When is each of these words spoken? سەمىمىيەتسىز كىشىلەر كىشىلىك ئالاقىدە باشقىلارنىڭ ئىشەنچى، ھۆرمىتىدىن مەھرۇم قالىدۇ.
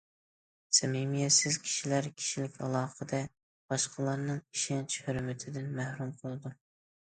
سەمىمىيەتسىز 0.75 1.59
كىشىلەر 1.65 2.07
كىشىلىك 2.21 2.55
ئالاقىدە 2.67 3.19
باشقىلارنىڭ 3.75 4.41
ئىشەنچى، 4.41 5.05
ھۆرمىتىدىن 5.11 5.69
مەھرۇم 5.79 6.17
قالىدۇ. 6.25 6.55